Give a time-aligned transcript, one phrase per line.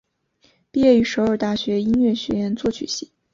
[0.71, 3.11] 毕业于首尔大学音乐学院作曲系。